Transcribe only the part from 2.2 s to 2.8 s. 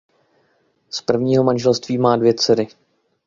dcery.